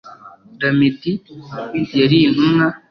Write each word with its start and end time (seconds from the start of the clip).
Lamedi 0.61 1.11
yari 1.99 2.17
intumwa 2.27 2.65